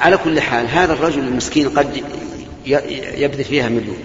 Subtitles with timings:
[0.00, 2.04] على كل حال هذا الرجل المسكين قد
[3.16, 3.98] يبذل فيها مليون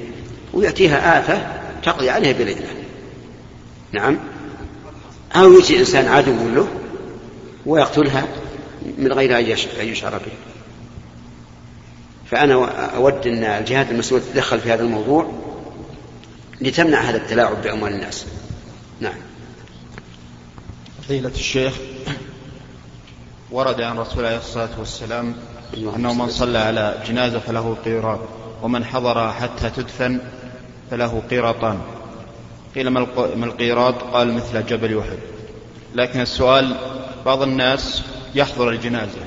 [0.54, 1.48] ويأتيها آفة
[1.84, 2.68] تقضي عليها بليلة.
[3.92, 4.18] نعم.
[5.36, 6.68] أو يجي إنسان عدو له
[7.66, 8.28] ويقتلها
[8.98, 9.46] من غير أن
[9.80, 10.32] يشعر به.
[12.32, 12.54] فأنا
[12.96, 15.32] أود أن الجهات المسؤولة تتدخل في هذا الموضوع
[16.62, 18.26] لتمنع هذا التلاعب بأموال الناس.
[19.00, 19.18] نعم.
[21.04, 21.74] فضيلة الشيخ
[23.52, 25.36] ورد عن رسول الله عليه الصلاة والسلام
[25.96, 28.20] أنه من صلى على جنازة فله قيراط
[28.62, 30.20] ومن حضر حتى تدفن
[30.92, 31.80] فله قيراطان.
[32.76, 35.18] قيل ما القيراط؟ قال مثل جبل أحد
[35.96, 36.76] لكن السؤال
[37.26, 38.04] بعض الناس
[38.36, 39.20] يحضر الجنازة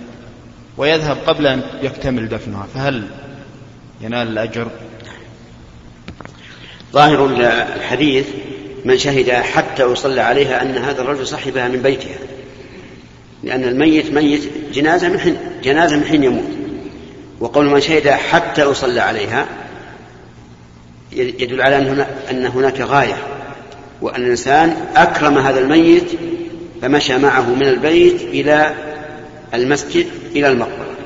[0.77, 3.09] ويذهب قبل أن يكتمل دفنها فهل
[4.01, 4.69] ينال الأجر؟
[6.93, 7.27] ظاهر
[7.77, 8.27] الحديث
[8.85, 12.19] من شهد حتى يصلى عليها أن هذا الرجل صحبها من بيتها.
[13.49, 16.51] لأن الميت ميت جنازة من حين جنازة من حين يموت.
[17.41, 19.47] وقول من شهد حتى يصلى عليها
[21.13, 23.17] يدل على أن هناك غاية
[24.03, 26.11] وأن الإنسان أكرم هذا الميت
[26.83, 28.75] فمشى معه من البيت إلى
[29.55, 30.97] المسجد إلى المقبرة.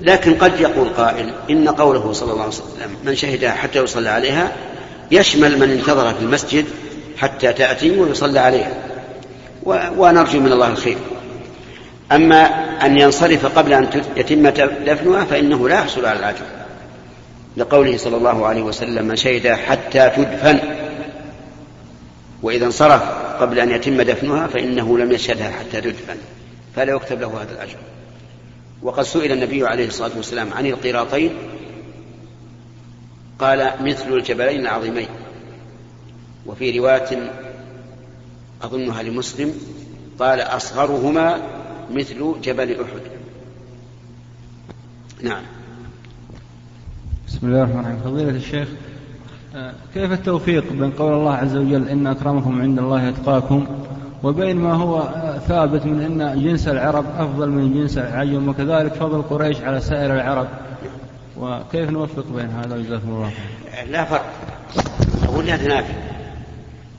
[0.00, 4.52] لكن قد يقول قائل إن قوله صلى الله عليه وسلم من شهدها حتى يصلى عليها
[5.10, 6.64] يشمل من انتظر في المسجد
[7.16, 8.72] حتى تأتي ويصلى عليها.
[9.96, 10.96] ونرجو من الله الخير.
[12.12, 12.44] أما
[12.86, 14.48] أن ينصرف قبل أن يتم
[14.84, 16.44] دفنها فإنه لا يحصل على العجب.
[17.56, 20.58] لقوله صلى الله عليه وسلم من شهد حتى تدفن.
[22.42, 23.02] وإذا انصرف
[23.40, 26.16] قبل أن يتم دفنها فإنه لم يشهدها حتى تدفن.
[26.76, 27.76] فلا يكتب له هذا الأجر.
[28.82, 31.32] وقد سئل النبي عليه الصلاة والسلام عن القيراطين
[33.38, 35.08] قال مثل الجبلين العظيمين.
[36.46, 37.32] وفي رواية
[38.62, 39.54] أظنها لمسلم
[40.18, 41.42] قال أصغرهما
[41.90, 43.02] مثل جبل أحد.
[45.22, 45.42] نعم.
[47.28, 48.00] بسم الله الرحمن الرحيم.
[48.04, 48.68] فضيلة الشيخ
[49.56, 53.66] آه، كيف التوفيق بين قول الله عز وجل إن أكرمكم عند الله يتقاكم
[54.22, 59.22] وبين ما هو آه، ثابت من أن جنس العرب أفضل من جنس العجم وكذلك فضل
[59.22, 60.48] قريش على سائر العرب؟
[61.38, 63.32] وكيف نوفق بين هذا؟ جزاكم الله
[63.90, 64.32] لا فرق.
[65.24, 65.92] أقول لا تنافي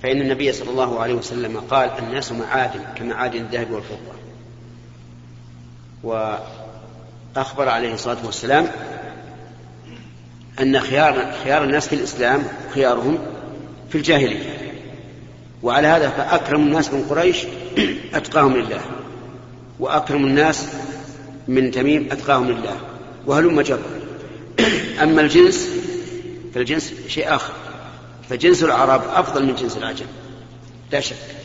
[0.03, 4.20] فإن النبي صلى الله عليه وسلم قال الناس معادن كمعادن الذهب والفضة.
[6.03, 8.67] وأخبر عليه الصلاة والسلام
[10.61, 13.19] أن خيار خيار الناس في الإسلام خيارهم
[13.89, 14.77] في الجاهلية.
[15.63, 17.37] وعلى هذا فأكرم الناس من قريش
[18.13, 18.81] أتقاهم لله.
[19.79, 20.67] وأكرم الناس
[21.47, 22.77] من تميم أتقاهم لله.
[23.25, 23.79] وهلم جرا
[25.03, 25.69] أما الجنس
[26.53, 27.53] فالجنس شيء آخر.
[28.29, 30.05] فجنس العرب أفضل من جنس العجم.
[30.91, 31.40] لا شك.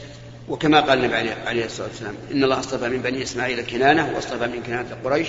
[0.49, 4.63] وكما قال النبي عليه الصلاة والسلام إن الله اصطفى من بني إسماعيل كنانة واصطفى من
[4.63, 5.29] كنانة قريش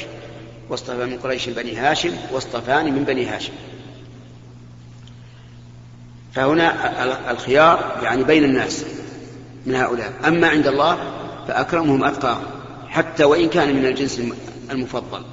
[0.69, 3.53] واصطفى من قريش بني هاشم واصطفاني من بني هاشم.
[6.33, 8.85] فهنا الخيار يعني بين الناس
[9.66, 10.13] من هؤلاء.
[10.27, 10.97] أما عند الله
[11.47, 12.44] فأكرمهم أتقاهم
[12.88, 14.22] حتى وإن كان من الجنس
[14.72, 15.23] المفضل.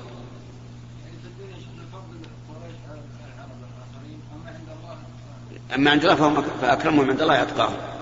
[5.74, 7.93] أما عند الله فهم فأكرمهم عند الله أتقاهم.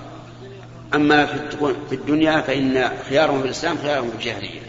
[0.95, 1.27] أما
[1.89, 4.61] في الدنيا فإن خيارهم في الإسلام خيارهم في الجاهلية.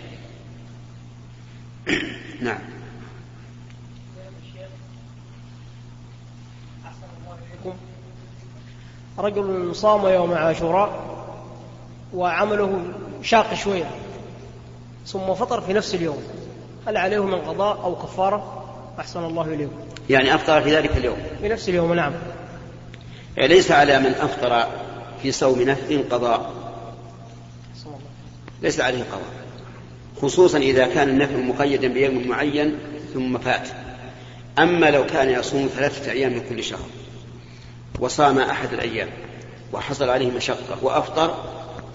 [2.41, 2.59] نعم.
[9.17, 11.03] رجل صام يوم عاشوراء
[12.13, 12.83] وعمله
[13.21, 13.89] شاق شوية
[15.05, 16.23] ثم فطر في نفس اليوم.
[16.87, 18.63] هل عليه من قضاء أو كفارة؟
[18.99, 19.75] أحسن الله إليكم.
[20.09, 21.17] يعني أفطر في ذلك اليوم.
[21.41, 22.13] في نفس اليوم نعم.
[23.37, 24.67] يعني ليس على من أفطر
[25.23, 26.53] في صوم نفل قضاء.
[28.61, 29.33] ليس عليه قضاء.
[30.21, 32.75] خصوصا إذا كان النفل مقيدا بيوم معين
[33.13, 33.67] ثم فات.
[34.59, 36.87] أما لو كان يصوم ثلاثة أيام من كل شهر
[37.99, 39.09] وصام أحد الأيام
[39.73, 41.43] وحصل عليه مشقة وأفطر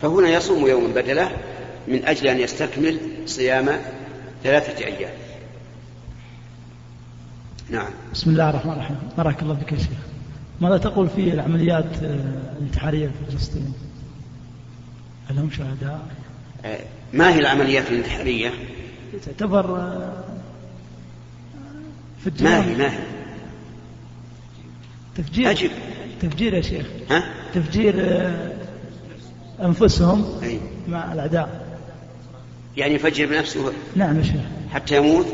[0.03, 1.31] فهنا يصوم يوما بدلة
[1.89, 3.83] من أجل أن يستكمل صيام
[4.45, 5.13] ثلاثة أيام.
[7.71, 7.91] نعم.
[8.13, 8.99] بسم الله الرحمن الرحيم.
[9.17, 10.18] بارك الله بك يا شيخ.
[10.61, 13.73] ماذا تقول في العمليات آه، الانتحارية في فلسطين؟
[15.31, 16.07] هل هم شهداء؟
[16.65, 16.79] آه،
[17.13, 18.51] ما هي العمليات الانتحارية؟
[19.27, 20.25] تعتبر آه،
[22.25, 22.99] في ما هي ما هي؟
[25.17, 25.51] تفجير.
[25.51, 25.71] أجب.
[26.23, 26.87] تفجير يا شيخ.
[27.11, 27.95] ها؟ تفجير
[29.63, 30.61] أنفسهم أي.
[30.89, 31.79] مع الأعداء.
[32.77, 34.41] يعني يفجر بنفسه؟ نعم يا شيخ.
[34.73, 35.27] حتى يموت؟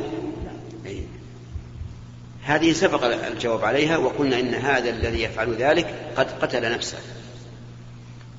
[2.45, 6.99] هذه سبق الجواب عليها وقلنا إن هذا الذي يفعل ذلك قد قتل نفسه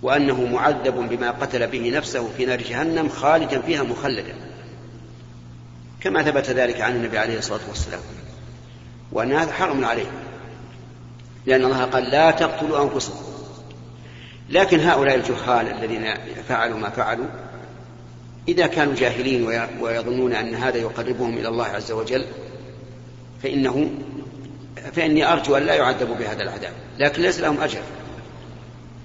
[0.02, 4.36] وأنه معذب بما قتل به نفسه في نار جهنم خالدا فيها مخلدا
[6.02, 8.00] كما ثبت ذلك عن النبي عليه الصلاة والسلام
[9.12, 10.12] وأن هذا حرم عليه
[11.46, 13.26] لأن الله قال لا تقتلوا أنفسكم
[14.50, 16.14] لكن هؤلاء الجهال الذين
[16.48, 17.26] فعلوا ما فعلوا
[18.48, 19.48] إذا كانوا جاهلين
[19.82, 22.26] ويظنون أن هذا يقربهم إلى الله عز وجل
[23.44, 23.90] فإنه
[24.94, 27.82] فإني أرجو أن لا يعذبوا بهذا العذاب لكن ليس لهم أجر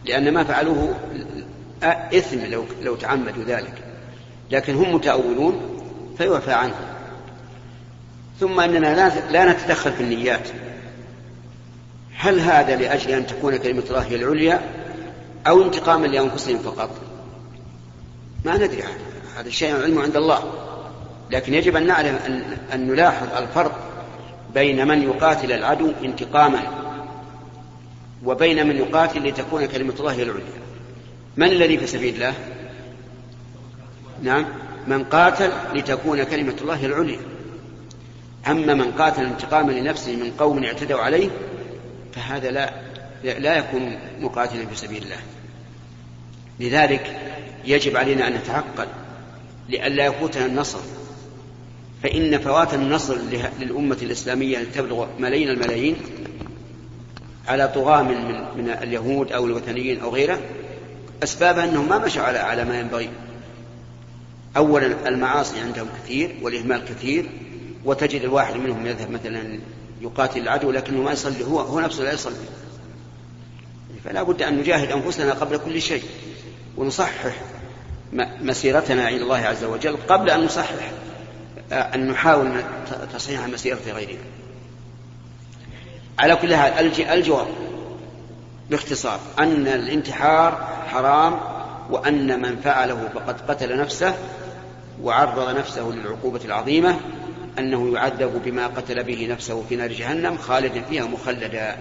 [0.04, 0.94] لأن ما فعلوه
[2.14, 3.74] إثم لو لو تعمدوا ذلك
[4.50, 5.80] لكن هم متأولون
[6.18, 6.86] فيوفى عنهم.
[8.40, 10.48] ثم أننا لا نتدخل في النيات.
[12.16, 14.60] هل هذا لأجل أن تكون كلمة الله هي العليا
[15.46, 16.90] أو انتقاما لأنفسهم فقط؟
[18.44, 18.82] ما ندري
[19.36, 20.42] هذا الشيء علم عند الله
[21.30, 22.42] لكن يجب أن نعلم أن,
[22.74, 23.79] أن نلاحظ الفرق
[24.54, 26.60] بين من يقاتل العدو انتقاما
[28.24, 30.60] وبين من يقاتل لتكون كلمة الله هي العليا.
[31.36, 32.34] من الذي في سبيل الله؟
[34.22, 34.46] نعم
[34.86, 37.20] من قاتل لتكون كلمة الله العليا.
[38.48, 41.30] أما من قاتل انتقاما لنفسه من قوم اعتدوا عليه
[42.12, 42.70] فهذا لا
[43.24, 45.20] لا يكون مقاتلا في سبيل الله.
[46.60, 47.20] لذلك
[47.64, 48.86] يجب علينا أن نتعقل
[49.68, 50.78] لئلا يفوتنا النصر.
[52.02, 53.16] فإن فوات النصر
[53.60, 55.96] للأمة الإسلامية تبلغ ملايين الملايين
[57.48, 60.40] على طغاة من, من, من اليهود أو الوثنيين أو غيره
[61.22, 63.10] أسباب أنهم ما مشوا على على ما ينبغي.
[64.56, 67.30] أولا المعاصي عندهم كثير والإهمال كثير
[67.84, 69.58] وتجد الواحد منهم يذهب مثلا
[70.00, 72.34] يقاتل العدو لكنه ما يصلي هو هو نفسه لا يصلي.
[74.04, 76.02] فلا بد أن نجاهد أنفسنا قبل كل شيء
[76.76, 77.36] ونصحح
[78.42, 80.92] مسيرتنا إلى الله عز وجل قبل أن نصحح.
[81.72, 82.62] أن نحاول
[83.14, 84.24] تصحيح مسيرة غيرنا.
[86.18, 87.46] على كل حال الجواب
[88.70, 91.40] باختصار أن الانتحار حرام
[91.90, 94.14] وأن من فعله فقد قتل نفسه
[95.02, 96.96] وعرض نفسه للعقوبة العظيمة
[97.58, 101.76] أنه يعذب بما قتل به نفسه في نار جهنم خالدا فيها مخلدا.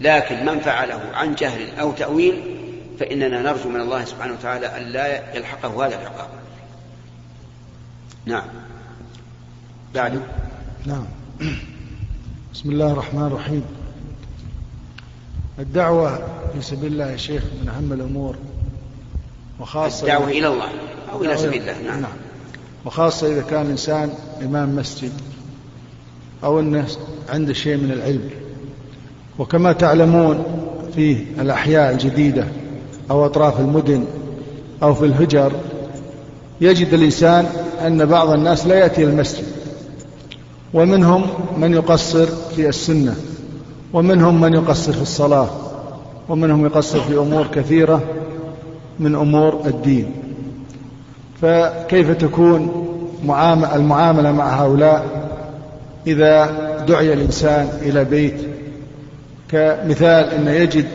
[0.00, 2.58] لكن من فعله عن جهل أو تأويل
[3.00, 6.28] فإننا نرجو من الله سبحانه وتعالى أن لا يلحقه هذا العقاب.
[8.26, 8.44] نعم.
[9.94, 10.20] بعد
[10.86, 11.04] نعم.
[12.54, 13.62] بسم الله الرحمن الرحيم.
[15.58, 16.18] الدعوة
[16.54, 18.36] في سبيل الله يا شيخ من أهم الأمور
[19.60, 20.68] وخاصة الدعوة إلى الله
[21.12, 21.82] أو إلى سبيل الله.
[21.82, 22.00] نعم.
[22.00, 22.12] نعم.
[22.84, 24.10] وخاصة إذا كان الإنسان
[24.42, 25.12] إمام مسجد
[26.44, 26.86] أو أنه
[27.28, 28.30] عنده شيء من العلم.
[29.38, 30.44] وكما تعلمون
[30.94, 32.44] في الأحياء الجديدة
[33.10, 34.04] أو أطراف المدن
[34.82, 35.52] أو في الهجر
[36.60, 37.44] يجد الإنسان
[37.86, 39.61] أن بعض الناس لا يأتي المسجد.
[40.74, 41.26] ومنهم
[41.58, 43.16] من يقصر في السنة
[43.92, 45.48] ومنهم من يقصر في الصلاة
[46.28, 48.02] ومنهم يقصر في أمور كثيرة
[48.98, 50.10] من أمور الدين.
[51.42, 52.88] فكيف تكون
[53.74, 55.28] المعاملة مع هؤلاء
[56.06, 56.50] إذا
[56.88, 58.40] دعي الإنسان إلى بيت؟
[59.48, 60.86] كمثال أن يجد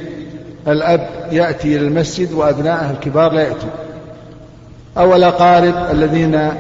[0.68, 3.69] الأب يأتي إلى المسجد وأبنائه الكبار لا يأتوا
[4.97, 6.51] أو الأقارب الذين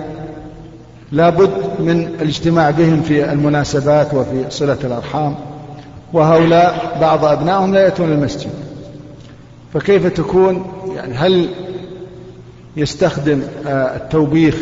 [1.11, 5.35] لا بد من الاجتماع بهم في المناسبات وفي صلة الأرحام
[6.13, 8.49] وهؤلاء بعض أبنائهم لا يأتون المسجد.
[9.73, 10.65] فكيف تكون؟
[10.95, 11.49] يعني هل
[12.77, 14.55] يستخدم آه، التوبيخ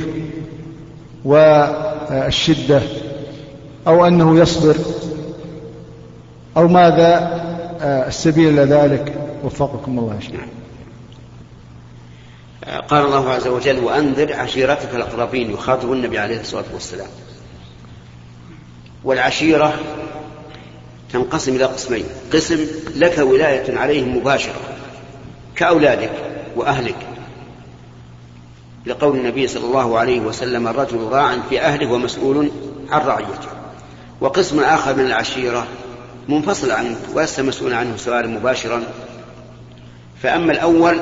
[1.26, 2.82] والشدة
[3.88, 4.76] أو أنه يصبر؟
[6.58, 7.42] أو ماذا
[7.82, 10.42] آه، السبيل إلى ذلك؟ وفقكم الله شيخ.
[12.66, 17.08] قال الله عز وجل وأنذر عشيرتك الأقربين يخاطب النبي عليه الصلاة والسلام.
[19.04, 19.80] والعشيرة
[21.14, 24.60] تنقسم إلى قسمين قسم لك ولاية عليهم مباشرة
[25.56, 26.12] كأولادك
[26.56, 26.96] وأهلك.
[28.86, 32.52] لقول النبي صلى الله عليه وسلم الرجل راع في أهله ومسؤول
[32.90, 33.50] عن رعيته.
[34.22, 35.68] وقسم آخر من العشيرة
[36.30, 38.84] منفصل عنه ولست مسؤولا عنه سؤالا مباشرا.
[40.24, 41.00] فأما الأول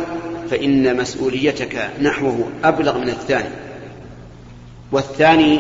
[0.52, 3.50] فإن مسؤوليتك نحوه أبلغ من الثاني.
[4.92, 5.60] والثاني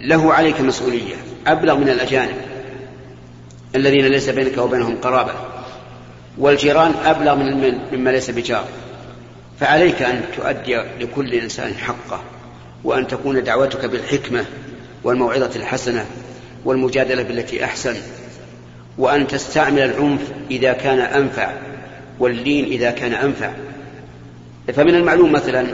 [0.00, 1.14] له عليك مسؤولية
[1.46, 2.36] أبلغ من الأجانب
[3.74, 5.32] الذين ليس بينك وبينهم قرابة.
[6.38, 8.64] والجيران أبلغ من مما ليس بجار.
[9.60, 12.20] فعليك أن تؤدي لكل إنسان حقه
[12.84, 14.44] وأن تكون دعوتك بالحكمة
[15.04, 16.06] والموعظة الحسنة
[16.64, 17.96] والمجادلة بالتي أحسن
[18.98, 21.52] وأن تستعمل العنف إذا كان أنفع
[22.18, 23.52] واللين إذا كان أنفع.
[24.74, 25.66] فمن المعلوم مثلا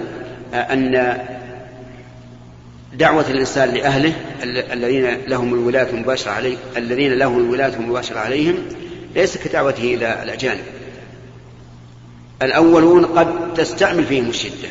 [0.54, 1.18] أن
[2.94, 4.12] دعوة الإنسان لأهله
[4.72, 8.54] الذين لهم الولاية المباشرة عليه الذين لهم الولاية المباشرة عليهم
[9.14, 10.64] ليس كدعوته إلى الأجانب.
[12.42, 14.68] الأولون قد تستعمل فيهم الشدة.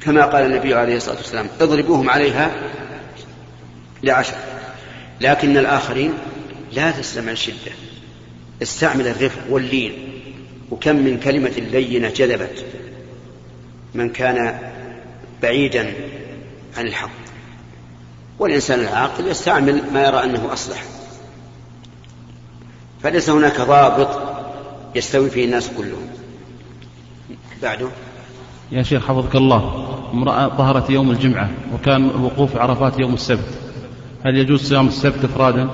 [0.00, 2.50] كما قال النبي عليه الصلاة والسلام اضربوهم عليها
[4.02, 4.36] لعشر.
[5.20, 6.12] لكن الآخرين
[6.72, 7.72] لا تستعمل شدة
[8.62, 10.05] استعمل الرفق واللين.
[10.70, 12.64] وكم من كلمة لينة جذبت
[13.94, 14.58] من كان
[15.42, 15.92] بعيدا
[16.76, 17.10] عن الحق.
[18.38, 20.84] والإنسان العاقل يستعمل ما يرى أنه أصلح.
[23.02, 24.08] فليس هناك ضابط
[24.94, 26.06] يستوي فيه الناس كلهم.
[27.62, 27.88] بعده.
[28.72, 33.58] يا شيخ حفظك الله امرأة ظهرت يوم الجمعة وكان الوقوف عرفات يوم السبت.
[34.24, 35.70] هل يجوز صيام السبت إفرادا؟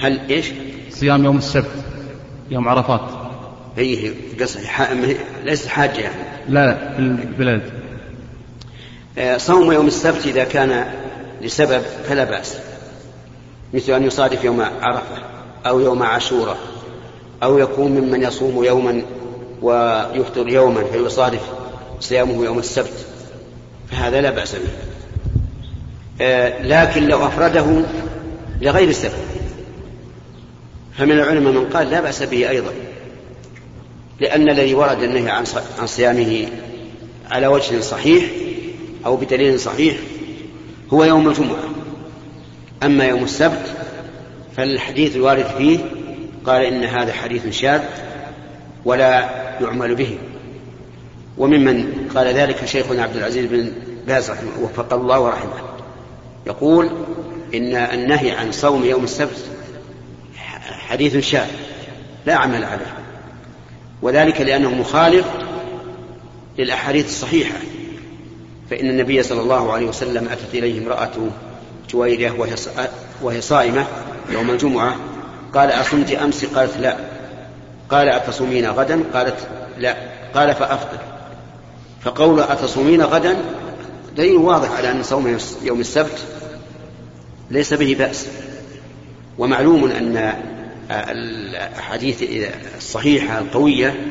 [0.00, 0.46] هل إيش؟
[0.90, 1.84] صيام يوم السبت
[2.50, 3.25] يوم عرفات.
[3.76, 6.16] هي قصدي ليست حاجة يعني.
[6.48, 7.62] لا في البلاد.
[9.18, 10.86] آه، صوم يوم السبت إذا كان
[11.42, 12.56] لسبب فلا بأس.
[13.74, 15.16] مثل أن يصادف يوم عرفة
[15.66, 16.58] أو يوم عاشوراء
[17.42, 19.02] أو يكون ممن يصوم يوما
[19.62, 21.42] ويفطر يوما فيصادف
[22.00, 23.06] صيامه يوم السبت.
[23.90, 24.70] فهذا لا بأس به.
[26.20, 27.82] آه، لكن لو أفرده
[28.60, 29.12] لغير سبب
[30.98, 32.70] فمن العلماء من قال لا بأس به أيضا.
[34.20, 35.30] لأن الذي ورد النهي
[35.78, 36.48] عن صيامه
[37.30, 38.24] على وجه صحيح
[39.06, 39.96] أو بدليل صحيح
[40.92, 41.64] هو يوم الجمعة.
[42.82, 43.74] أما يوم السبت
[44.56, 45.78] فالحديث الوارد فيه
[46.46, 47.82] قال إن هذا حديث شاذ
[48.84, 49.30] ولا
[49.60, 50.18] يعمل به.
[51.38, 53.72] وممن قال ذلك شيخنا عبد العزيز بن
[54.06, 55.62] باز رحمه وفق الله ورحمه.
[56.46, 56.90] يقول
[57.54, 59.44] إن النهي عن صوم يوم السبت
[60.62, 61.50] حديث شاذ
[62.26, 63.05] لا عمل عليه.
[64.02, 65.26] وذلك لأنه مخالف
[66.58, 67.58] للأحاديث الصحيحة
[68.70, 71.12] فإن النبي صلى الله عليه وسلم أتت إليه امرأة
[71.90, 72.34] جويرية
[73.22, 73.86] وهي صائمة
[74.30, 74.96] يوم الجمعة
[75.54, 76.96] قال أصمت أمس؟ قالت لا.
[77.90, 79.48] قال أتصومين غدا؟ قالت
[79.78, 79.96] لا.
[80.34, 80.98] قال فأفطر.
[82.02, 83.36] فقول أتصومين غدا؟
[84.16, 86.18] دليل واضح على أن صوم يوم السبت
[87.50, 88.26] ليس به بأس.
[89.38, 90.34] ومعلوم أن
[90.90, 92.24] الأحاديث
[92.76, 94.06] الصحيحة القوية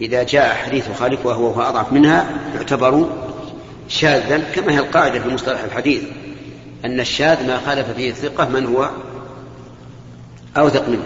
[0.00, 3.08] إذا جاء حديث خالفها وهو أضعف منها يعتبر
[3.88, 6.02] شاذا كما هي القاعدة في مصطلح الحديث
[6.84, 8.90] أن الشاذ ما خالف فيه الثقة من هو؟
[10.56, 11.02] أوثق منه.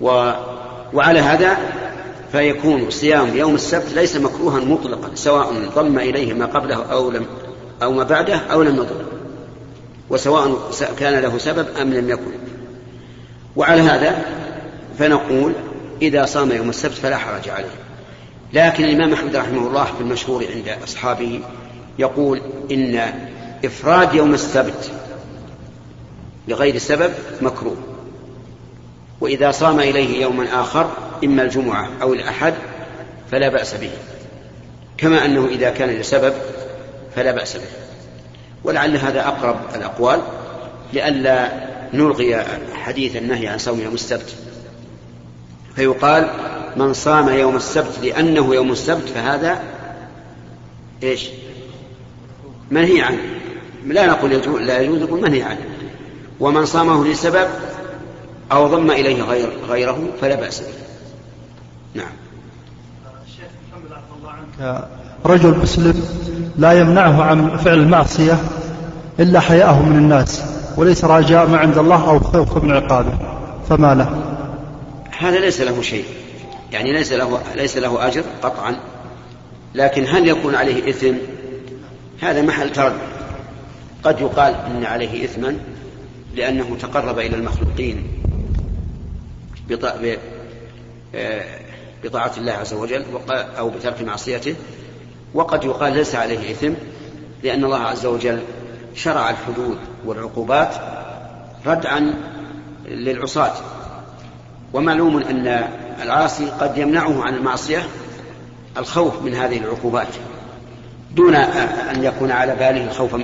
[0.00, 0.32] و
[0.92, 1.56] وعلى هذا
[2.32, 7.26] فيكون صيام يوم السبت ليس مكروها مطلقا سواء ضم إليه ما قبله أو لم
[7.82, 8.96] أو ما بعده أو لم يضم
[10.10, 12.32] وسواء كان له سبب أم لم يكن.
[13.56, 14.24] وعلى هذا
[14.98, 15.52] فنقول
[16.02, 17.74] إذا صام يوم السبت فلا حرج عليه.
[18.52, 21.40] لكن الإمام أحمد رحمه الله في المشهور عند أصحابه
[21.98, 23.12] يقول إن
[23.64, 24.90] إفراد يوم السبت
[26.48, 27.76] لغير سبب مكروه.
[29.20, 30.90] وإذا صام إليه يوما آخر
[31.24, 32.54] إما الجمعة أو الأحد
[33.30, 33.90] فلا بأس به.
[34.98, 36.32] كما أنه إذا كان لسبب
[37.16, 37.62] فلا بأس به.
[38.64, 40.20] ولعل هذا أقرب الأقوال
[40.92, 42.44] لئلا نلغي
[42.74, 44.34] حديث النهي عن صوم يوم السبت.
[45.76, 46.30] فيقال
[46.76, 49.62] من صام يوم السبت لأنه يوم السبت فهذا
[51.02, 51.28] إيش؟
[52.70, 53.18] منهي عنه.
[53.86, 55.60] لا نقول يجوز لا يجوز نقول منهي عنه.
[56.40, 57.48] ومن صامه لسبب
[58.52, 60.66] أو ضم إليه غير غيره فلا بأس به.
[61.94, 62.12] نعم.
[63.26, 64.88] الشيخ محمد الله عنك
[65.26, 66.04] رجل مسلم
[66.58, 68.38] لا يمنعه عن فعل المعصية
[69.20, 70.42] إلا حياءه من الناس.
[70.76, 73.18] وليس رجاء ما عند الله أو خوف من عقابه.
[73.68, 74.22] فما له؟
[75.18, 76.04] هذا ليس له شيء.
[76.72, 78.76] يعني ليس له ليس له أجر قطعا.
[79.74, 81.14] لكن هل يكون عليه إثم؟
[82.20, 82.98] هذا محل تردد
[84.04, 85.56] قد يقال إن عليه إثما
[86.34, 88.06] لأنه تقرب إلى المخلوقين
[92.04, 94.54] بطاعة الله عز وجل أو بترك معصيته.
[95.34, 96.72] وقد يقال ليس عليه إثم
[97.42, 98.40] لأن الله عز وجل
[98.94, 100.74] شرع الحدود والعقوبات
[101.66, 102.14] ردعا
[102.86, 103.52] للعصاة.
[104.72, 105.68] ومعلوم أن
[106.02, 107.86] العاصي قد يمنعه عن المعصية
[108.76, 110.08] الخوف من هذه العقوبات
[111.14, 113.16] دون أن يكون على باله الخوف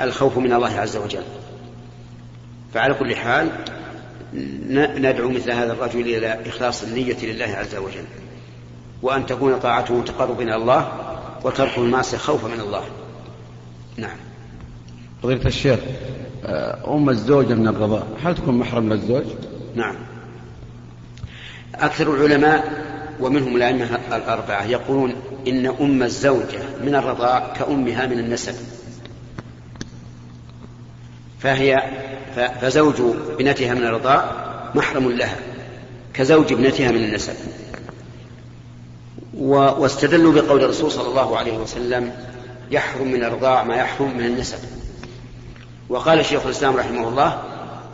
[0.00, 1.24] الخوف من الله عز وجل.
[2.74, 3.50] فعلى كل حال
[4.98, 8.04] ندعو مثل هذا الرجل إلى إخلاص النية لله عز وجل
[9.02, 10.92] وأن تكون طاعته تقرب إلى الله
[11.44, 12.84] وترك المعصية خوفا من الله.
[13.96, 14.16] نعم.
[15.22, 15.78] فضيلة الشيخ
[16.46, 19.24] آه، أم الزوجة من الرضاء هل تكون محرم للزوج؟
[19.74, 19.94] نعم.
[21.74, 22.84] أكثر العلماء
[23.20, 25.14] ومنهم الأئمة الأربعة يقولون
[25.48, 28.54] إن أم الزوجة من الرضاء كأمها من النسب.
[31.38, 31.82] فهي
[32.60, 32.94] فزوج
[33.30, 35.36] ابنتها من الرضاء محرم لها
[36.14, 37.34] كزوج ابنتها من النسب.
[39.38, 42.12] واستدلوا بقول الرسول صلى الله عليه وسلم
[42.70, 44.58] يحرم من الرضاع ما يحرم من النسب.
[45.88, 47.42] وقال شيخ الإسلام رحمه الله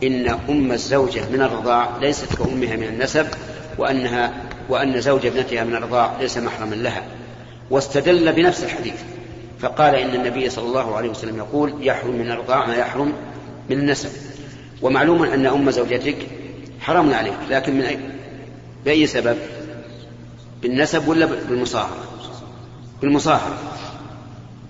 [0.03, 3.27] إن أم الزوجة من الرضاع ليست كأمها من النسب
[3.77, 4.33] وأنها
[4.69, 7.03] وأن زوج ابنتها من الرضاع ليس محرما لها.
[7.69, 8.93] واستدل بنفس الحديث
[9.59, 13.13] فقال إن النبي صلى الله عليه وسلم يقول يحرم من الرضاع ما يحرم
[13.69, 14.09] من النسب.
[14.81, 16.17] ومعلوم أن أم زوجتك
[16.79, 17.99] حرام عليك لكن من أي
[18.85, 19.37] بأي سبب؟
[20.61, 21.97] بالنسب ولا بالمصاهرة؟
[23.01, 23.57] بالمصاهرة.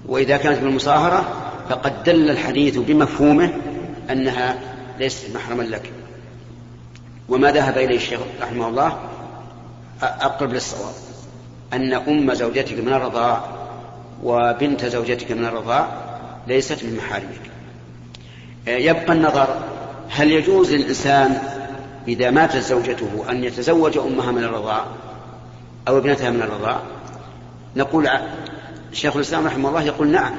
[0.06, 3.54] وإذا كانت بالمصاهرة فقد دل الحديث بمفهومه
[4.12, 4.58] أنها
[5.00, 5.92] ليست محرما لك.
[7.30, 8.98] وما ذهب إليه الشيخ رحمه الله
[10.04, 10.94] أقرب للصواب
[11.74, 13.44] أن أم زوجتك من الرضاع
[14.24, 15.88] وبنت زوجتك من الرضاع
[16.48, 17.42] ليست من محارمك.
[18.68, 19.48] يبقى النظر
[20.10, 21.38] هل يجوز للإنسان
[22.08, 24.86] إذا ماتت زوجته أن يتزوج أمها من الرضاع
[25.88, 26.80] أو ابنتها من الرضاع؟
[27.76, 28.10] نقول
[28.94, 30.34] شيخ الإسلام رحمه الله يقول نعم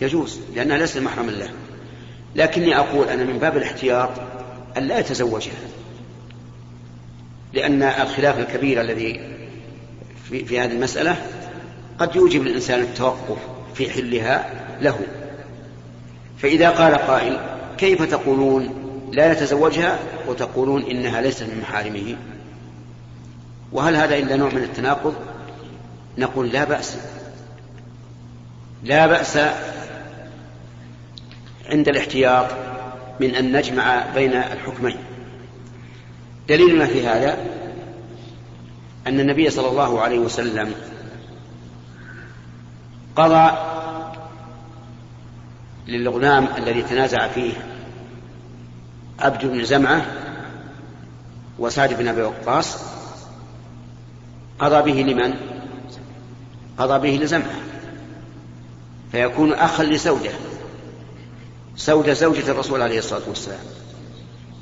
[0.00, 1.50] يجوز لأنها ليست محرما له
[2.36, 4.10] لكني أقول أنا من باب الاحتياط
[4.76, 5.52] أن لا يتزوجها
[7.52, 9.20] لأن الخلاف الكبير الذي
[10.30, 11.16] في, في هذه المسألة
[11.98, 13.38] قد يوجب الإنسان التوقف
[13.74, 15.00] في حلها له.
[16.38, 17.40] فإذا قال قائل
[17.78, 18.74] كيف تقولون
[19.12, 22.16] لا يتزوجها؟ وتقولون إنها ليست من محارمه.
[23.72, 25.14] وهل هذا إلا نوع من التناقض؟
[26.18, 26.96] نقول لا بأس.
[28.84, 29.38] لا بأس
[31.70, 32.46] عند الاحتياط
[33.20, 34.96] من أن نجمع بين الحكمين
[36.48, 37.38] دليلنا في هذا
[39.06, 40.74] أن النبي صلى الله عليه وسلم
[43.16, 43.56] قضى
[45.88, 47.52] للغلام الذي تنازع فيه
[49.20, 50.06] عبد بن زمعة
[51.58, 52.78] وسعد بن أبي وقاص
[54.58, 55.34] قضى به لمن؟
[56.78, 57.60] قضى به لزمعة
[59.12, 60.30] فيكون أخا لسودة
[61.80, 63.60] سودة زوجة الرسول عليه الصلاة والسلام.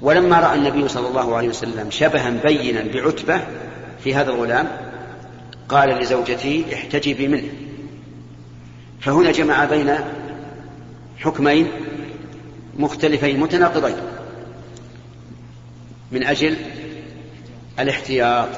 [0.03, 3.41] ولما رأى النبي صلى الله عليه وسلم شبها بينا بعتبة
[4.05, 4.69] في هذا الغلام
[5.69, 7.49] قال لزوجته احتجبي منه.
[9.01, 9.95] فهنا جمع بين
[11.19, 11.69] حكمين
[12.77, 13.97] مختلفين متناقضين.
[16.13, 16.57] من أجل
[17.79, 18.49] الاحتياط.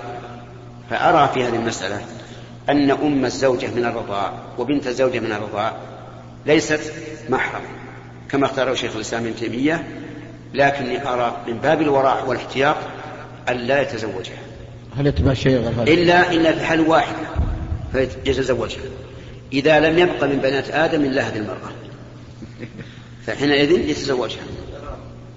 [0.90, 2.00] فأرى في هذه المسألة
[2.68, 5.76] أن أم الزوجة من الرضاع وبنت الزوجة من الرضاع
[6.46, 6.92] ليست
[7.28, 7.62] محرم
[8.32, 9.84] كما اختاره شيخ الإسلام ابن تيمية
[10.54, 12.76] لكني أرى من باب الورع والاحتياط
[13.48, 14.38] أن لا يتزوجها.
[14.96, 17.28] هل يتبع شيء غير إلا إلا في حال واحدة
[17.92, 18.82] فيتزوجها.
[19.52, 21.70] إذا لم يبق من بنات آدم إلا هذه المرأة.
[23.26, 24.42] فحينئذ يتزوجها.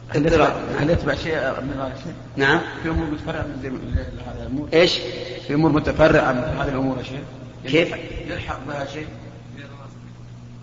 [0.10, 2.62] هل يتبع شيء من هذا الشيء؟ نعم.
[2.84, 3.96] في أمور متفرعة من
[4.28, 5.00] هذه الأمور؟ إيش؟
[5.48, 7.20] في أمور متفرعة من هذه الأمور يا شيخ؟
[7.68, 7.96] كيف؟
[8.30, 9.08] يلحق بها شيء؟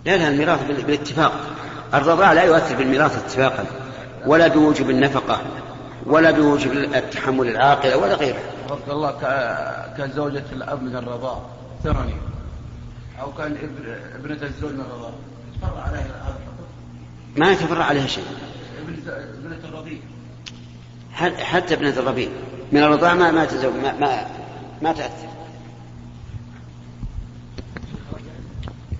[0.04, 1.50] لا لا الميراث بالاتفاق.
[1.94, 3.64] الرضاع لا يؤثر بالميراث اتفاقا
[4.26, 5.40] ولا بوجوب النفقة
[6.06, 9.10] ولا بوجوب التحمل العاقلة ولا غيره وفق الله
[9.98, 11.40] كزوجة الأب من الرضاع
[11.84, 12.14] ثاني
[13.20, 13.56] أو كان
[14.14, 15.10] ابنة الزوج من الرضاع.
[15.54, 16.40] يتفرع عليها الحكم
[17.36, 18.24] ما يتفرع عليها شيء.
[19.38, 19.98] ابنة الرضيع.
[21.38, 22.28] حتى ابنة الربيع
[22.72, 24.26] من الرضاع ما ما تزوج ما ما,
[24.82, 25.28] ما تأثر.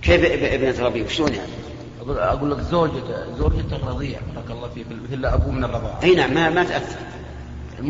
[0.02, 0.24] كيف
[0.54, 1.59] ابنة الربيع شلون يعني؟
[2.08, 3.02] أقول لك زوجة
[3.38, 6.96] زوجة الرضيع بارك الله فيك مثل أبوه من الرضاعة أي نعم ما, ما تأثر.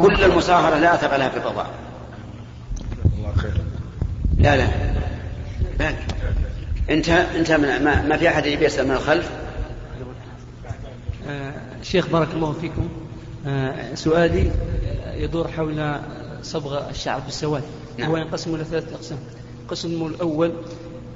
[0.01, 1.71] كل المصاهرة لا أثر لها في الرضاعة
[3.19, 3.61] الله خير.
[4.39, 4.69] لا لا.
[5.79, 5.95] باقي
[6.91, 9.31] انت أنت من ما, ما في أحد يبي يسأل من الخلف؟
[11.29, 12.89] آه شيخ بارك الله فيكم.
[13.47, 14.51] آه سؤالي
[15.15, 15.97] يدور حول
[16.43, 17.63] صبغ الشعر بالسواد.
[17.99, 18.11] نعم.
[18.11, 19.19] هو ينقسم إلى ثلاثة أقسام.
[19.63, 20.53] القسم الأول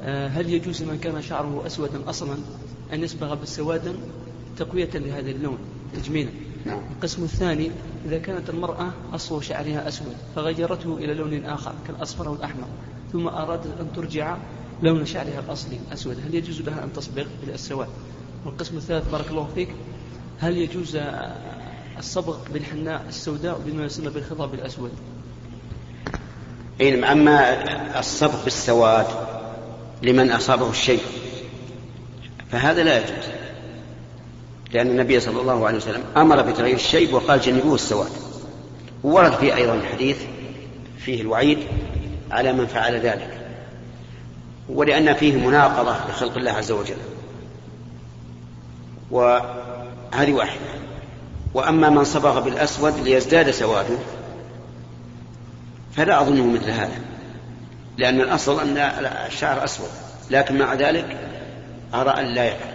[0.03, 2.37] آه هل يجوز من كان شعره أسودا أصلا؟
[2.95, 3.97] ان يصبغ بالسواد
[4.57, 5.59] تقوية لهذا اللون
[5.95, 6.31] تجميلا.
[6.67, 6.81] نعم.
[6.97, 7.71] القسم الثاني
[8.07, 12.67] إذا كانت المرأة أصل شعرها أسود فغيرته إلى لون آخر كالأصفر أو الأحمر
[13.13, 14.37] ثم أرادت أن ترجع
[14.83, 17.89] لون شعرها الأصلي أسود هل يجوز لها أن تصبغ إلى السواد؟
[18.47, 19.69] والقسم الثالث بارك الله فيك
[20.39, 20.99] هل يجوز
[21.99, 24.91] الصبغ بالحناء السوداء بما يسمى بالخضاب الأسود؟
[26.81, 29.07] اي نعم أما الصبغ بالسواد
[30.03, 31.01] لمن أصابه الشيء.
[32.55, 33.25] فهذا لا يجوز.
[34.73, 38.11] لأن النبي صلى الله عليه وسلم أمر بتغيير الشيب وقال جنبوه السواد.
[39.05, 40.17] وورد فيه أيضا حديث
[40.99, 41.59] فيه الوعيد
[42.31, 43.41] على من فعل ذلك.
[44.69, 46.97] ولأن فيه مناقضة لخلق الله عز وجل.
[49.11, 50.61] وهذه واحدة.
[51.55, 53.99] وأما من صبغ بالأسود ليزداد سواده
[55.97, 56.99] فلا أظنه مثل هذا.
[57.99, 58.77] لأن الأصل أن
[59.27, 59.89] الشعر أسود
[60.31, 61.34] لكن مع ذلك
[61.95, 62.75] أرى أن لا يفعل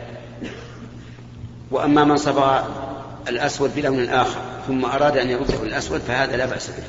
[1.71, 2.63] وأما من صبغ
[3.27, 6.83] الأسود بلون آخر ثم أراد أن يرده الأسود فهذا لا بأس به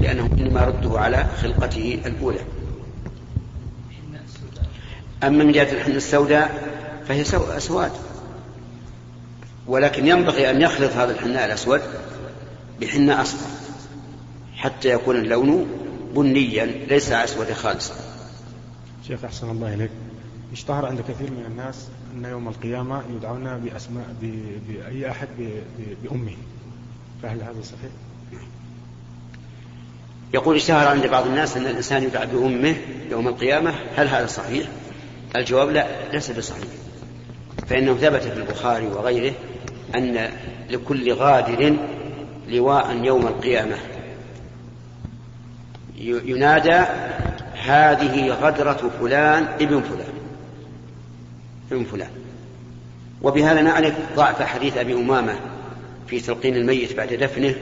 [0.00, 2.40] لأنه إنما رده على خلقته الأولى.
[5.22, 6.70] أما من جهة الحنة السوداء
[7.08, 7.22] فهي
[7.56, 7.92] أسواد
[9.66, 11.80] ولكن ينبغي أن يخلط هذا الحناء الأسود
[12.80, 13.46] بحناء أصفر
[14.56, 15.66] حتى يكون اللون
[16.14, 17.94] بنيا ليس أسود خالصا.
[19.08, 19.90] شيخ أحسن الله إليك.
[20.52, 24.06] اشتهر عند كثير من الناس أن يوم القيامة يدعون بأسماء
[24.68, 25.28] بأي أحد
[26.02, 26.36] بأمه.
[27.22, 27.90] فهل هذا صحيح؟
[30.34, 32.76] يقول اشتهر عند بعض الناس أن الإنسان يدعى بأمه
[33.10, 33.74] يوم القيامة.
[33.96, 34.68] هل هذا صحيح؟
[35.36, 36.64] الجواب لا ليس بصحيح.
[37.66, 39.34] فإنه ثبت في البخاري وغيره
[39.94, 40.30] أن
[40.70, 41.76] لكل غادر
[42.48, 43.76] لواء يوم القيامة.
[45.98, 46.84] ينادى
[47.62, 50.09] هذه غدرة فلان ابن فلان.
[51.72, 52.10] ابن فلان.
[53.22, 55.36] وبهذا نعرف ضعف حديث أبي أمامة
[56.06, 57.54] في تلقين الميت بعد دفنه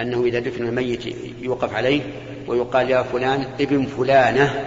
[0.00, 1.00] أنه إذا دفن الميت
[1.42, 2.00] يوقف عليه
[2.46, 4.64] ويقال يا فلان ابن فلانة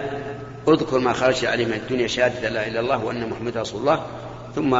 [0.68, 4.06] اذكر ما خرج عليه من الدنيا شهادة لا إله إلا الله وأن محمد رسول الله.
[4.54, 4.70] ثم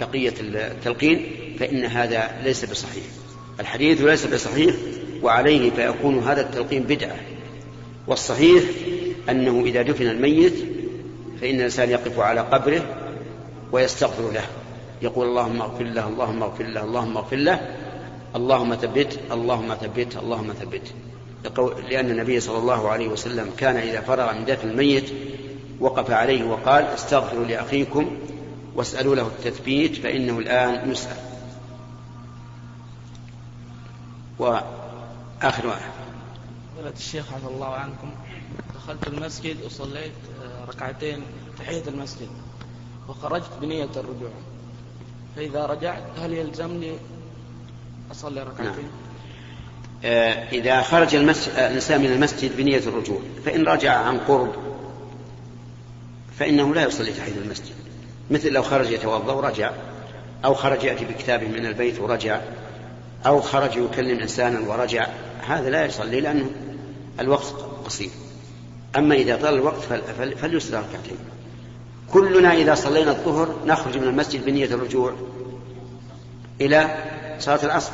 [0.00, 1.26] بقية التلقين
[1.58, 3.04] فإن هذا ليس بصحيح.
[3.60, 4.74] الحديث ليس بصحيح
[5.22, 7.16] وعليه فيكون هذا التلقين بدعة.
[8.06, 8.64] والصحيح
[9.30, 10.54] أنه إذا دفن الميت
[11.40, 13.03] فإن الإنسان يقف على قبره
[13.72, 14.44] ويستغفر له.
[15.02, 17.76] يقول اللهم اغفر له اللهم اغفر له اللهم اغفر له.
[18.36, 20.94] اللهم ثبت اللهم ثبت اللهم ثبت.
[21.88, 25.12] لأن النبي صلى الله عليه وسلم كان إذا فرغ من دفن الميت
[25.80, 28.16] وقف عليه وقال استغفروا لأخيكم
[28.74, 31.16] واسألوا له التثبيت فإنه الآن يسأل.
[34.38, 35.90] وآخر واحد
[36.74, 38.10] فضيلة الشيخ عفى الله عنكم
[38.74, 41.22] دخلت المسجد وصليت آه، ركعتين
[41.58, 42.28] تحية المسجد.
[43.08, 44.30] وخرجت بنية الرجوع
[45.36, 46.92] فإذا رجعت هل يلزمني
[48.10, 49.04] أصلي ركعتين؟ نعم.
[50.04, 54.54] آه، إذا خرج المسجد آه، الإنسان من المسجد بنية الرجوع فإن رجع عن قرب
[56.38, 57.74] فإنه لا يصلي تحية المسجد
[58.30, 59.70] مثل لو خرج يتوضأ ورجع
[60.44, 62.40] أو خرج يأتي بكتاب من البيت ورجع
[63.26, 65.06] أو خرج يكلم إنسانا ورجع
[65.46, 66.50] هذا لا يصلي لأنه
[67.20, 68.10] الوقت قصير
[68.96, 69.82] أما إذا طال الوقت
[70.40, 71.16] فليصلي ركعتين
[72.12, 75.14] كلنا إذا صلينا الظهر نخرج من المسجد بنية الرجوع
[76.60, 76.96] إلى
[77.38, 77.92] صلاة العصر.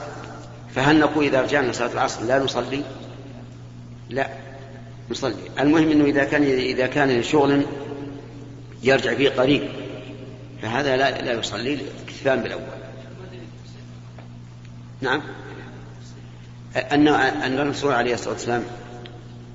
[0.75, 2.83] فهل نقول إذا رجعنا صلاة العصر لا نصلي؟
[4.11, 4.29] لا
[5.11, 5.35] نصلي.
[5.61, 7.62] المهم أنه إذا كان إذا كان شغل
[8.83, 9.68] يرجع فيه قريب
[10.62, 12.62] فهذا لا لا يصلي اكتفاء بالأول.
[15.01, 15.23] نعم.
[16.77, 18.62] أن أن الرسول عليه الصلاة والسلام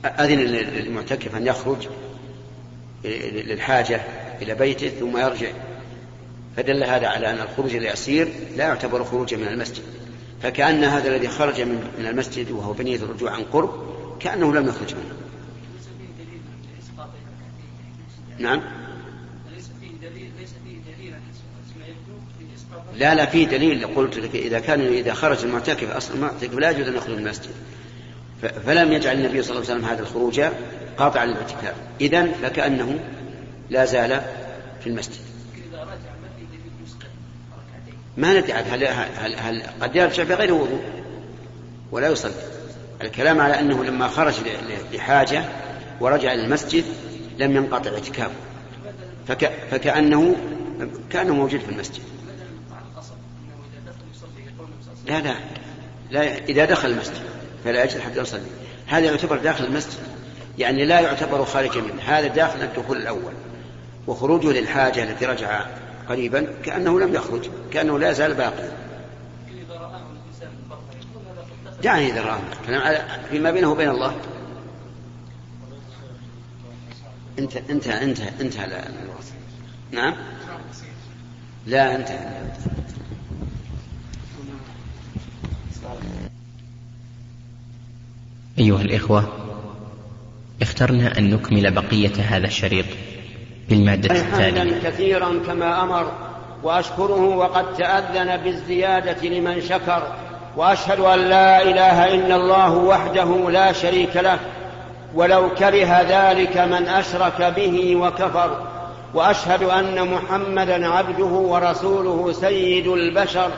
[0.06, 1.88] أذن للمعتكف أن يخرج
[3.04, 4.02] للحاجة
[4.41, 5.48] إلى بيته ثم يرجع.
[6.58, 9.84] فدل هذا على أن الخروج اليسير لا يعتبر خروجا من المسجد.
[10.43, 13.69] فكأن هذا الذي خرج من المسجد وهو بنية الرجوع عن قرب
[14.19, 15.15] كأنه لم يخرج منه.
[18.39, 18.62] نعم.
[22.95, 23.88] لا لا في دليل.
[23.88, 27.52] قلت لك إذا كان إذا خرج المعتكف أصلا المعتكف لا يجوز أن يخرج من المسجد.
[28.65, 30.41] فلم يجعل النبي صلى الله عليه وسلم هذا الخروج
[30.98, 31.76] قاطعا للاعتكاف.
[32.02, 33.00] إذا فكأنه
[33.69, 34.21] لا زال
[34.82, 35.25] في المسجد.
[38.17, 38.86] ما ندري هل,
[39.17, 40.82] هل, هل قد يرجع بغير وضوء
[41.91, 42.34] ولا يصلي.
[43.01, 44.34] الكلام على أنه لما خرج
[44.93, 45.45] لحاجة
[45.99, 46.84] ورجع إلى المسجد
[47.39, 48.34] لم ينقطع اعتكافه.
[49.28, 50.36] فك فكأنه
[51.10, 52.04] كان موجود في المسجد.
[55.06, 55.36] لا لا.
[56.12, 57.23] لا إذا دخل المسجد
[57.63, 58.41] فلا يجد حتى يصلي.
[58.88, 59.99] هذا يعتبر داخل المسجد.
[60.58, 62.01] يعني لا يعتبر خارجا منه.
[62.06, 63.34] هذا داخل الدخول الأول.
[64.08, 65.65] وخروجه للحاجة التي رجع
[66.10, 68.72] قريبا كأنه لم يخرج كأنه لا زال باقيا
[71.84, 72.39] يعني إذا رآه
[73.30, 74.15] فيما بينه وبين الله.
[77.39, 79.26] انت انت انت انتهى الوقت
[79.91, 80.15] نعم؟
[81.68, 82.52] لا انتهى
[88.60, 89.34] أيها الإخوة
[90.62, 92.86] اخترنا أن نكمل بقية هذا الشريط.
[93.69, 96.12] بالمادة التالية كثيرا كما أمر
[96.63, 100.04] وأشكره وقد تأذن بالزيادة لمن شكر
[100.58, 104.39] وأشهد أن لا إله إلا الله وحده لا شريك له
[105.15, 108.62] ولو كره ذلك من أشرك به وكفر
[109.13, 113.49] وأشهد أن محمدا عبده ورسوله سيد البشر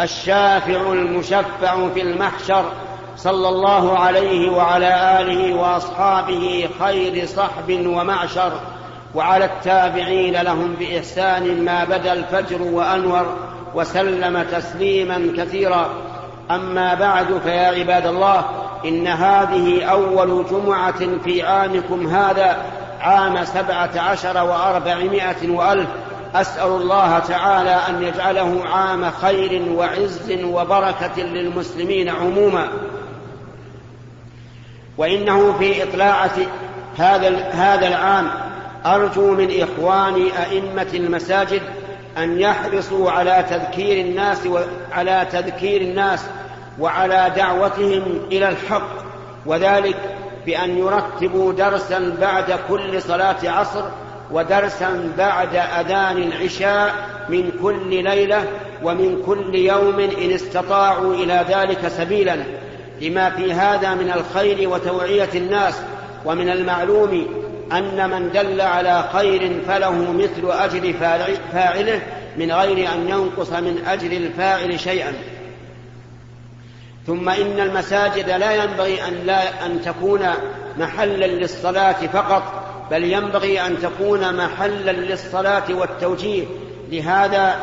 [0.00, 2.64] الشافع المشفع في المحشر
[3.16, 8.52] صلى الله عليه وعلى آله وأصحابه خير صحب ومعشر.
[9.14, 13.36] وعلى التابعين لهم بإحسان ما بدا الفجر وأنور
[13.74, 15.90] وسلم تسليما كثيرا.
[16.50, 18.44] أما بعد فيا عباد الله
[18.84, 22.56] إن هذه أول جمعة في عامكم هذا
[23.00, 25.88] عام سبعة عشر وأربعمائة وألف.
[26.34, 32.68] أسأل الله تعالى أن يجعله عام خير وعز وبركة للمسلمين عموما.
[34.98, 36.36] وإنه في إطلاعة
[36.96, 38.43] هذا هذا العام
[38.86, 41.62] أرجو من إخواني أئمة المساجد
[42.18, 46.24] أن يحرصوا على تذكير الناس وعلى تذكير الناس
[46.78, 48.88] وعلى دعوتهم إلى الحق
[49.46, 49.96] وذلك
[50.46, 53.84] بأن يرتبوا درسا بعد كل صلاة عصر
[54.32, 56.94] ودرسا بعد أذان العشاء
[57.28, 58.44] من كل ليلة
[58.82, 62.36] ومن كل يوم إن استطاعوا إلى ذلك سبيلا.
[63.00, 65.80] لما في هذا من الخير وتوعية الناس
[66.24, 70.92] ومن المعلوم أن من دل على خير فله مثل أجر
[71.52, 72.00] فاعله
[72.36, 75.12] من غير أن ينقص من أجر الفاعل شيئا.
[77.06, 80.20] ثم إن المساجد لا ينبغي أن لا أن تكون
[80.78, 82.42] محلا للصلاة فقط
[82.90, 86.44] بل ينبغي أن تكون محلا للصلاة والتوجيه.
[86.90, 87.56] لهذا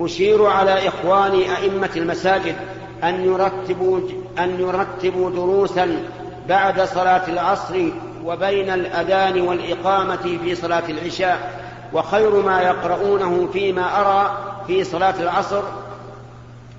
[0.00, 2.56] أشير على إخواني أئمة المساجد
[3.04, 4.00] أن يرتبوا
[4.38, 6.02] أن يرتبوا دروسا
[6.48, 7.88] بعد صلاة العصر
[8.28, 11.62] وبين الأذان والإقامة في صلاة العشاء
[11.92, 15.62] وخير ما يقرؤونه فيما أرى في صلاة العصر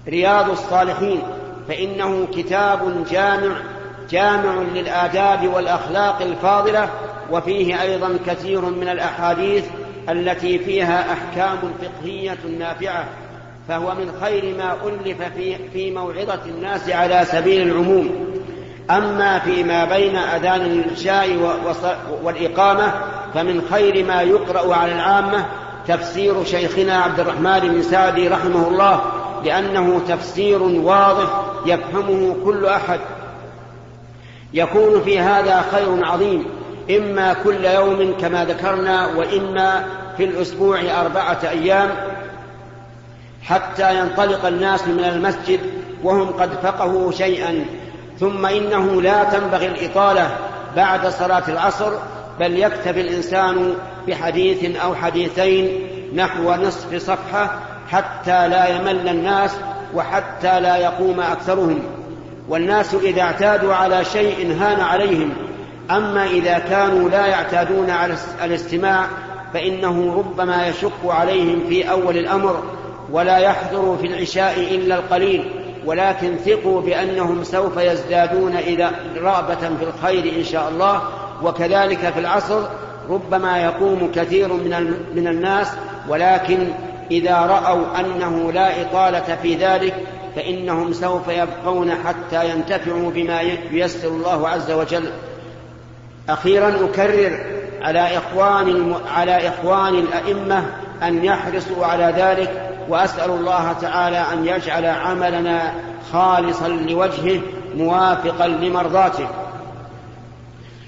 [0.08, 1.22] رياض الصالحين
[1.68, 3.56] فإنه كتاب جامع
[4.10, 6.90] جامع للآداب والأخلاق الفاضلة
[7.32, 9.66] وفيه أيضا كثير من الأحاديث
[10.10, 13.06] التي فيها أحكام فقهية نافعة
[13.68, 15.22] فهو من خير ما ألف
[15.74, 18.39] في, موعظة الناس على سبيل العموم.
[18.90, 21.38] أما فيما بين أذان العشاء
[22.24, 22.94] والإقامة
[23.34, 25.46] فمن خير ما يقرأ على العامة
[25.88, 29.02] تفسير شيخنا عبد الرحمن بن سعدي رحمه الله
[29.46, 33.00] لأنه تفسير واضح يفهمه كل أحد.
[34.54, 36.46] يكون في هذا خير عظيم
[36.90, 39.86] إما كل يوم كما ذكرنا وإما
[40.18, 41.90] في الأسبوع أربعة أيام
[43.44, 45.60] حتى ينطلق الناس من المسجد
[46.04, 47.66] وهم قد فقهوا شيئا.
[48.20, 50.30] ثم إنه لا تنبغي الإطالة
[50.76, 51.92] بعد صلاة العصر
[52.40, 53.74] بل يكتفي الإنسان
[54.08, 57.60] بحديث أو حديثين نحو نصف صفحة
[57.92, 59.56] حتى لا يمل الناس
[59.94, 61.80] وحتى لا يقوم أكثرهم.
[62.50, 65.30] والناس إذا اعتادوا على شيء هان عليهم
[65.92, 69.06] أما إذا كانوا لا يعتادون على الاستماع
[69.54, 72.64] فإنه ربما يشق عليهم في أول الأمر
[73.12, 75.59] ولا يحضر في العشاء إلا القليل.
[75.86, 81.02] ولكن ثقوا بأنهم سوف يزدادون إلى رغبة في الخير إن شاء الله.
[81.44, 82.62] وكذلك في العصر
[83.10, 85.68] ربما يقوم كثير من من الناس
[86.10, 86.68] ولكن
[87.12, 89.94] إذا رأوا أنه لا إطالة في ذلك
[90.36, 95.10] فإنهم سوف يبقون حتى ينتفعوا بما ييسر الله عز وجل.
[96.30, 97.40] أخيرا اكرر
[97.82, 100.66] على إخوان على إخوان الأئمة
[101.04, 102.69] أن يحرصوا على ذلك.
[102.90, 105.74] وأسأل الله تعالى أن يجعل عملنا
[106.14, 107.42] خالصا لوجهه
[107.76, 109.28] موافقا لمرضاته.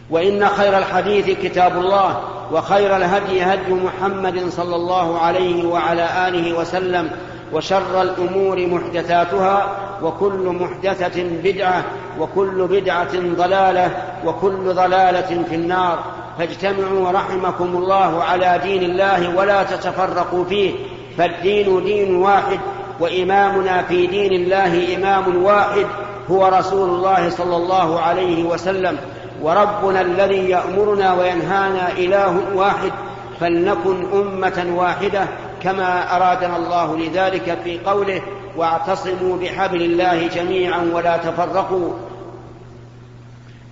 [0.10, 7.12] وإن خير الحديث كتاب الله وخير الهدي هدي محمد صلى الله عليه وعلى آله وسلم
[7.54, 9.68] وشر الأمور محدثاتها
[10.04, 11.84] وكل محدثة بدعة
[12.20, 13.92] وكل بدعة ضلالة
[14.26, 16.00] وكل ضلالة في النار.
[16.40, 20.76] فاجتمعوا رحمكم الله على دين الله ولا تتفرقوا فيه.
[21.18, 22.60] فالدين دين واحد
[23.00, 25.86] وإمامنا في دين الله إمام واحد
[26.32, 28.98] هو رسول الله صلى الله عليه وسلم.
[29.42, 32.92] وربنا الذي يأمرنا وينهانا إله واحد
[33.40, 35.28] فلنكن أمة واحدة
[35.64, 38.22] كما أرادنا الله لذلك في قوله
[38.58, 41.94] واعتصموا بحبل الله جميعا ولا تفرقوا.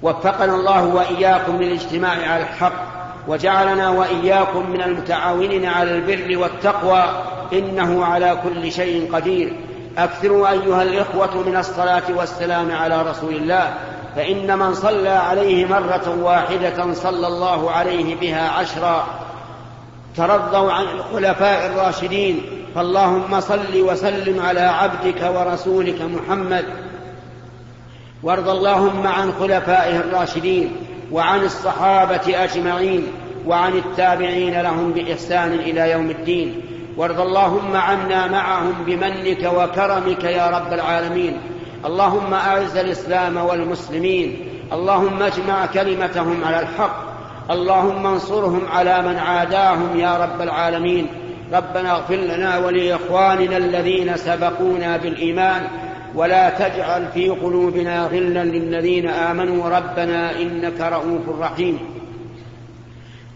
[0.02, 3.09] وفقنا الله وإياكم للاجتماع على الحق.
[3.30, 7.04] وجعلنا وإياكم من المتعاونين على البر والتقوى
[7.54, 9.54] إنه على كل شيء قدير.
[9.98, 13.74] أكثروا أيها الإخوة من الصلاة والسلام على رسول الله
[14.16, 19.08] فإن من صلى عليه مرة واحدة صلى الله عليه بها عشرا.
[20.18, 22.42] ترضوا عن الخلفاء الراشدين
[22.76, 26.66] فاللهم صل وسلم على عبدك ورسولك محمد.
[28.24, 33.08] وارض اللهم عن خلفائه الراشدين وعن الصحابة أجمعين
[33.48, 36.62] وعن التابعين لهم بإحسان إلى يوم الدين.
[36.98, 41.38] وارض اللهم عنا معهم بمنك وكرمك يا رب العالمين.
[41.86, 44.50] اللهم أعز الإسلام والمسلمين.
[44.74, 47.10] اللهم اجمع كلمتهم على الحق.
[47.52, 51.08] اللهم انصرهم على من عاداهم يا رب العالمين.
[51.54, 55.68] ربنا اغفر لنا ولإخواننا الذين سبقونا بالإيمان.
[56.16, 61.80] ولا تجعل في قلوبنا غلا للذين آمنوا ربنا إنك رؤوف رحيم.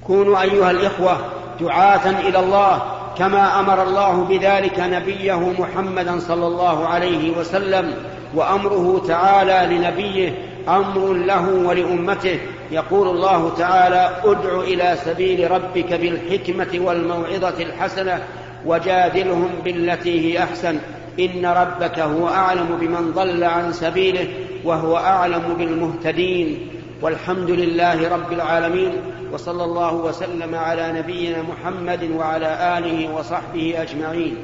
[0.07, 1.17] كونوا أيها الإخوة
[1.59, 2.81] دعاة إلى الله
[3.17, 7.93] كما أمر الله بذلك نبيه محمدا صلى الله عليه وسلم
[8.35, 10.33] وأمره تعالى لنبيه
[10.67, 12.39] أمر له ولأمته.
[12.71, 18.23] يقول الله تعالى ادع إلى سبيل ربك بالحكمة والموعظة الحسنة
[18.65, 20.79] وجادلهم بالتي هي أحسن.
[21.19, 24.27] إن ربك هو أعلم بمن ضل عن سبيله
[24.65, 26.67] وهو أعلم بالمهتدين
[27.01, 28.91] والحمد لله رب العالمين
[29.33, 34.35] وصلى الله وسلم على نبينا محمد وعلى آله وصحبه أجمعين